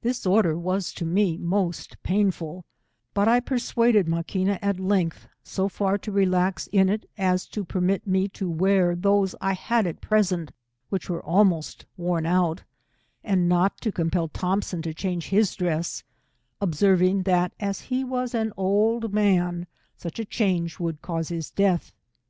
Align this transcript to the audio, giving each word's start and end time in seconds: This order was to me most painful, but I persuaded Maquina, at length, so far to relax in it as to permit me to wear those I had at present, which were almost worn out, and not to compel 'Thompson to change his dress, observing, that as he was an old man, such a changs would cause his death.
This 0.00 0.24
order 0.24 0.56
was 0.56 0.94
to 0.94 1.04
me 1.04 1.36
most 1.36 2.02
painful, 2.02 2.64
but 3.12 3.28
I 3.28 3.38
persuaded 3.38 4.06
Maquina, 4.06 4.58
at 4.62 4.80
length, 4.80 5.28
so 5.42 5.68
far 5.68 5.98
to 5.98 6.10
relax 6.10 6.68
in 6.68 6.88
it 6.88 7.04
as 7.18 7.44
to 7.48 7.66
permit 7.66 8.06
me 8.06 8.28
to 8.28 8.48
wear 8.48 8.96
those 8.96 9.34
I 9.42 9.52
had 9.52 9.86
at 9.86 10.00
present, 10.00 10.52
which 10.88 11.10
were 11.10 11.22
almost 11.22 11.84
worn 11.98 12.24
out, 12.24 12.62
and 13.22 13.46
not 13.46 13.78
to 13.82 13.92
compel 13.92 14.28
'Thompson 14.28 14.80
to 14.80 14.94
change 14.94 15.26
his 15.28 15.54
dress, 15.54 16.02
observing, 16.62 17.24
that 17.24 17.52
as 17.60 17.82
he 17.92 18.04
was 18.04 18.32
an 18.34 18.54
old 18.56 19.12
man, 19.12 19.66
such 19.98 20.18
a 20.18 20.24
changs 20.24 20.80
would 20.80 21.02
cause 21.02 21.28
his 21.28 21.50
death. 21.50 21.92